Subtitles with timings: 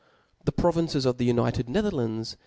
[0.45, 2.39] The provinces of the united Netherlands *•*•